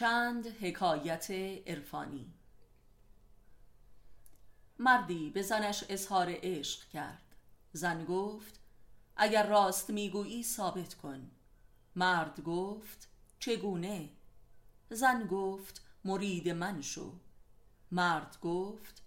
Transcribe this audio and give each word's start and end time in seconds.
چند 0.00 0.46
حکایت 0.46 1.30
عرفانی. 1.66 2.32
مردی 4.78 5.30
به 5.30 5.42
زنش 5.42 5.84
اظهار 5.88 6.26
عشق 6.42 6.88
کرد. 6.88 7.34
زن 7.72 8.04
گفت 8.04 8.60
اگر 9.16 9.46
راست 9.46 9.90
می‌گویی 9.90 10.42
ثابت 10.42 10.94
کن. 10.94 11.30
مرد 11.96 12.40
گفت 12.40 13.08
چگونه؟ 13.38 14.08
زن 14.90 15.26
گفت 15.26 15.82
مرید 16.04 16.48
من 16.48 16.82
شو. 16.82 17.12
مرد 17.90 18.36
گفت 18.42 19.02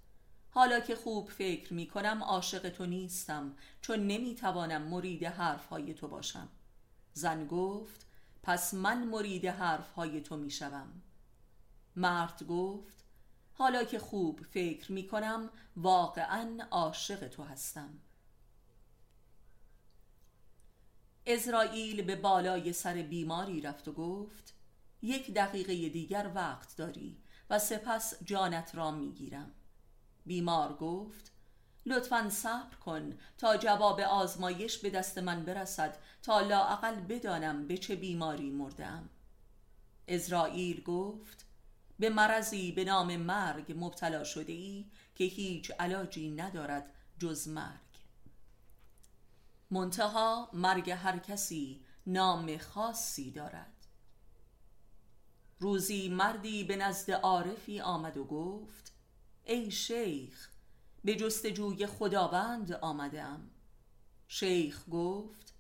حالا 0.50 0.80
که 0.80 0.96
خوب 0.96 1.30
فکر 1.30 1.74
می 1.74 1.88
کنم 1.88 2.24
عاشق 2.24 2.70
تو 2.70 2.86
نیستم 2.86 3.56
چون 3.82 4.00
نمی 4.08 4.36
توانم 4.36 4.82
مرید 4.82 5.24
حرفهای 5.24 5.94
تو 5.94 6.08
باشم. 6.08 6.50
زن 7.14 7.48
گفت 7.48 8.06
پس 8.44 8.74
من 8.74 9.04
مرید 9.04 9.46
حرفهای 9.46 10.22
تو 10.22 10.38
می 10.38 10.52
شوم 10.52 11.02
مرد 11.96 12.44
گفت 12.44 13.04
حالا 13.54 13.84
که 13.84 14.00
خوب 14.00 14.42
فکر 14.42 14.92
می 14.92 15.08
کنم 15.08 15.50
واقعا 15.76 16.68
عاشق 16.72 17.28
تو 17.28 17.44
هستم. 17.44 18.00
ازرائیل 21.28 22.02
به 22.02 22.16
بالای 22.16 22.74
سر 22.74 22.94
بیماری 22.94 23.62
رفت 23.62 23.88
و 23.88 23.94
گفت 23.94 24.54
یک 25.02 25.34
دقیقه 25.34 25.90
دیگر 25.90 26.32
وقت 26.36 26.78
داری 26.78 27.18
و 27.50 27.60
سپس 27.60 28.24
جانت 28.24 28.76
را 28.76 28.92
می‌گیرم. 28.92 29.52
بیمار 30.26 30.74
گفت 30.74 31.33
لطفا 31.86 32.30
صبر 32.30 32.76
کن 32.76 33.18
تا 33.38 33.58
جواب 33.58 34.00
آزمایش 34.00 34.78
به 34.78 34.90
دست 34.90 35.18
من 35.18 35.46
برسد 35.46 35.98
تا 36.24 36.42
لاعقل 36.42 36.96
بدانم 36.96 37.68
به 37.68 37.78
چه 37.78 37.96
بیماری 37.96 38.50
مردم 38.50 39.10
ازرائیل 40.08 40.84
گفت 40.84 41.46
به 42.00 42.10
مرضی 42.10 42.72
به 42.72 42.84
نام 42.84 43.18
مرگ 43.18 43.74
مبتلا 43.78 44.24
شده 44.24 44.54
ای 44.54 44.86
که 45.16 45.24
هیچ 45.24 45.72
علاجی 45.80 46.32
ندارد 46.32 46.94
جز 47.20 47.48
مرگ. 47.48 47.80
منتها 49.72 50.50
مرگ 50.54 50.90
هر 50.92 51.18
کسی 51.18 51.86
نام 52.08 52.58
خاصی 52.58 53.32
دارد. 53.32 53.88
روزی 55.60 56.10
مردی 56.10 56.64
به 56.64 56.76
نزد 56.76 57.12
عارفی 57.12 57.82
آمد 57.82 58.18
و 58.18 58.24
گفت 58.24 58.94
ای 59.44 59.72
شیخ 59.72 60.53
به 61.06 61.16
جستجوی 61.16 61.88
خداوند 61.88 62.74
آمدم. 62.74 63.50
شیخ 64.28 64.84
گفت 64.92 65.54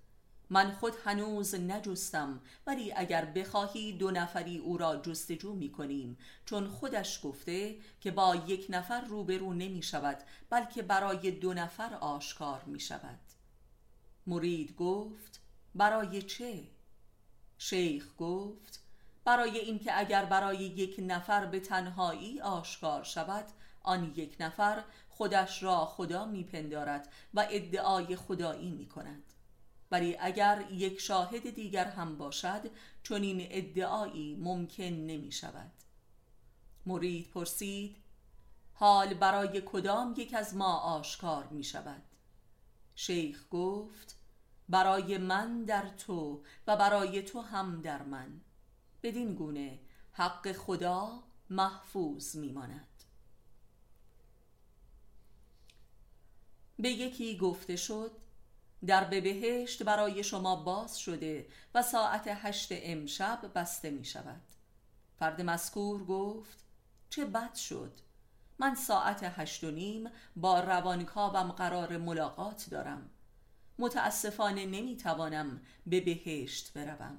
من 0.49 0.71
خود 0.71 0.93
هنوز 1.05 1.55
نجستم 1.55 2.41
ولی 2.67 2.93
اگر 2.95 3.25
بخواهی 3.25 3.93
دو 3.93 4.11
نفری 4.11 4.57
او 4.57 4.77
را 4.77 4.95
جستجو 4.95 5.53
می 5.53 5.71
کنیم 5.71 6.17
چون 6.45 6.67
خودش 6.67 7.19
گفته 7.23 7.77
که 8.01 8.11
با 8.11 8.35
یک 8.35 8.65
نفر 8.69 9.01
روبرو 9.01 9.53
نمی 9.53 9.83
شود 9.83 10.17
بلکه 10.49 10.81
برای 10.81 11.31
دو 11.31 11.53
نفر 11.53 11.93
آشکار 11.93 12.63
می 12.63 12.79
شود 12.79 13.19
مرید 14.27 14.75
گفت 14.75 15.39
برای 15.75 16.21
چه؟ 16.21 16.63
شیخ 17.57 18.07
گفت 18.17 18.83
برای 19.25 19.57
اینکه 19.57 19.99
اگر 19.99 20.25
برای 20.25 20.57
یک 20.57 20.95
نفر 20.99 21.45
به 21.45 21.59
تنهایی 21.59 22.41
آشکار 22.41 23.03
شود 23.03 23.45
آن 23.83 24.13
یک 24.15 24.35
نفر 24.39 24.83
خودش 25.17 25.63
را 25.63 25.85
خدا 25.85 26.25
میپندارد 26.25 27.13
و 27.33 27.47
ادعای 27.51 28.15
خدایی 28.15 28.71
می 28.71 28.85
کند 28.85 29.23
ولی 29.91 30.17
اگر 30.19 30.65
یک 30.71 30.99
شاهد 30.99 31.55
دیگر 31.55 31.85
هم 31.85 32.17
باشد 32.17 32.61
چون 33.03 33.21
این 33.21 33.47
ادعایی 33.49 34.35
ممکن 34.35 34.83
نمی 34.83 35.31
شود 35.31 35.71
مرید 36.85 37.29
پرسید 37.29 37.95
حال 38.73 39.13
برای 39.13 39.61
کدام 39.65 40.13
یک 40.17 40.33
از 40.33 40.55
ما 40.55 40.77
آشکار 40.77 41.47
می 41.47 41.63
شود 41.63 42.01
شیخ 42.95 43.45
گفت 43.51 44.15
برای 44.69 45.17
من 45.17 45.63
در 45.63 45.89
تو 45.89 46.43
و 46.67 46.77
برای 46.77 47.21
تو 47.21 47.41
هم 47.41 47.81
در 47.81 48.01
من. 48.01 48.41
بدین 49.03 49.35
گونه 49.35 49.79
حق 50.11 50.51
خدا 50.51 51.23
محفوظ 51.49 52.35
میماند. 52.35 52.87
به 56.83 56.89
یکی 56.89 57.37
گفته 57.37 57.75
شد 57.75 58.11
در 58.85 59.03
به 59.03 59.21
بهشت 59.21 59.83
برای 59.83 60.23
شما 60.23 60.55
باز 60.55 60.99
شده 60.99 61.47
و 61.73 61.81
ساعت 61.81 62.23
هشت 62.27 62.67
امشب 62.71 63.51
بسته 63.55 63.89
می 63.89 64.05
شود. 64.05 64.41
فرد 65.19 65.41
مذکور 65.41 66.05
گفت 66.05 66.57
چه 67.09 67.25
بد 67.25 67.55
شد. 67.55 67.91
من 68.59 68.75
ساعت 68.75 69.19
هشت 69.23 69.63
و 69.63 69.71
نیم 69.71 70.09
با 70.35 70.59
روانکاوم 70.59 71.51
قرار 71.51 71.97
ملاقات 71.97 72.67
دارم. 72.71 73.09
متاسفانه 73.79 74.65
نمی 74.65 74.97
توانم 74.97 75.61
به 75.85 76.01
بهشت 76.01 76.73
بروم. 76.73 77.17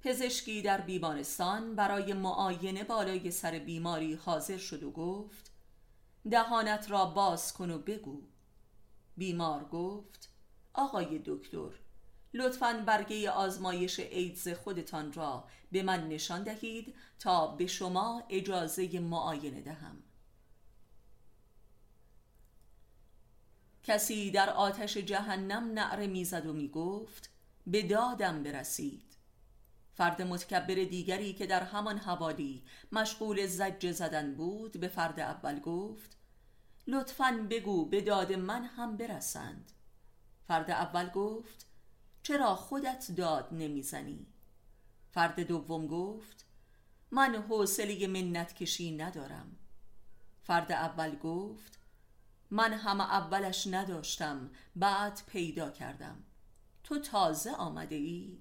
پزشکی 0.00 0.62
در 0.62 0.80
بیمارستان 0.80 1.74
برای 1.74 2.12
معاینه 2.12 2.84
بالای 2.84 3.30
سر 3.30 3.58
بیماری 3.58 4.14
حاضر 4.14 4.58
شد 4.58 4.82
و 4.82 4.90
گفت 4.90 5.57
دهانت 6.30 6.90
را 6.90 7.04
باز 7.04 7.52
کن 7.52 7.70
و 7.70 7.78
بگو. 7.78 8.22
بیمار 9.16 9.64
گفت 9.64 10.30
آقای 10.74 11.22
دکتر 11.24 11.70
لطفا 12.34 12.82
برگه 12.86 13.30
آزمایش 13.30 14.00
ایدز 14.00 14.48
خودتان 14.48 15.12
را 15.12 15.44
به 15.72 15.82
من 15.82 16.08
نشان 16.08 16.42
دهید 16.42 16.94
تا 17.18 17.46
به 17.46 17.66
شما 17.66 18.22
اجازه 18.28 19.00
معاینه 19.00 19.60
دهم. 19.60 20.02
کسی 23.82 24.30
در 24.30 24.50
آتش 24.50 24.96
جهنم 24.96 25.72
نعره 25.72 26.06
می‌زد 26.06 26.46
و 26.46 26.52
می‌گفت 26.52 27.30
به 27.66 27.82
دادم 27.82 28.42
برسید. 28.42 29.16
فرد 29.94 30.22
متکبر 30.22 30.74
دیگری 30.74 31.32
که 31.32 31.46
در 31.46 31.62
همان 31.62 31.98
حوالی 31.98 32.64
مشغول 32.92 33.46
زج 33.46 33.92
زدن 33.92 34.34
بود 34.34 34.80
به 34.80 34.88
فرد 34.88 35.20
اول 35.20 35.60
گفت 35.60 36.17
لطفا 36.88 37.46
بگو 37.50 37.84
به 37.84 38.00
داد 38.00 38.32
من 38.32 38.64
هم 38.64 38.96
برسند 38.96 39.72
فرد 40.46 40.70
اول 40.70 41.08
گفت 41.08 41.66
چرا 42.22 42.54
خودت 42.54 43.10
داد 43.16 43.48
نمی‌زنی؟ 43.52 44.26
فرد 45.10 45.40
دوم 45.40 45.86
گفت 45.86 46.46
من 47.10 47.34
حوصله 47.34 48.06
منت 48.06 48.54
کشی 48.54 48.96
ندارم 48.96 49.56
فرد 50.42 50.72
اول 50.72 51.16
گفت 51.16 51.78
من 52.50 52.72
هم 52.72 53.00
اولش 53.00 53.66
نداشتم 53.66 54.50
بعد 54.76 55.22
پیدا 55.26 55.70
کردم 55.70 56.24
تو 56.84 56.98
تازه 56.98 57.50
آمده 57.52 57.94
ای؟ 57.94 58.38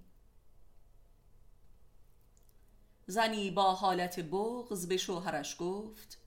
زنی 3.08 3.52
با 3.52 3.76
حالت 3.76 4.20
بغز 4.20 4.88
به 4.88 4.98
شوهرش 4.98 5.56
گفت 5.60 6.27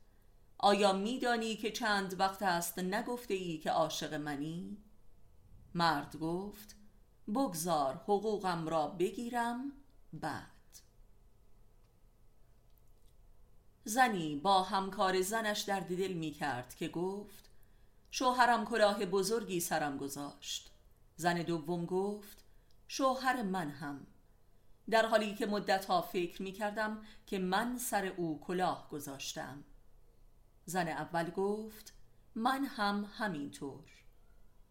آیا 0.62 0.92
میدانی 0.92 1.56
که 1.56 1.70
چند 1.70 2.20
وقت 2.20 2.42
است 2.42 2.78
نگفته 2.78 3.34
ای 3.34 3.58
که 3.58 3.70
عاشق 3.70 4.14
منی؟ 4.14 4.76
مرد 5.74 6.16
گفت 6.16 6.76
بگذار 7.34 7.94
حقوقم 7.94 8.68
را 8.68 8.88
بگیرم 8.88 9.72
بعد. 10.12 10.46
زنی 13.84 14.36
با 14.36 14.62
همکار 14.62 15.20
زنش 15.20 15.60
در 15.60 15.80
دل 15.80 16.12
می 16.12 16.30
کرد 16.30 16.74
که 16.74 16.88
گفت 16.88 17.50
شوهرم 18.10 18.64
کلاه 18.64 19.06
بزرگی 19.06 19.60
سرم 19.60 19.96
گذاشت. 19.98 20.70
زن 21.16 21.42
دوم 21.42 21.86
گفت 21.86 22.44
شوهر 22.88 23.42
من 23.42 23.70
هم. 23.70 24.06
در 24.90 25.06
حالی 25.06 25.34
که 25.34 25.46
مدتها 25.46 26.02
فکر 26.02 26.42
می 26.42 26.52
کردم 26.52 27.02
که 27.26 27.38
من 27.38 27.78
سر 27.78 28.06
او 28.06 28.40
کلاه 28.40 28.88
گذاشتم. 28.88 29.64
زن 30.64 30.88
اول 30.88 31.30
گفت 31.30 31.92
من 32.34 32.64
هم 32.64 33.06
همینطور. 33.18 33.84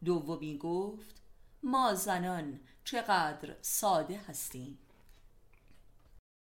دومی 0.06 0.58
گفت 0.58 1.22
ما 1.64 1.94
زنان 1.94 2.60
چقدر 2.84 3.56
ساده 3.62 4.18
هستیم. 4.18 4.80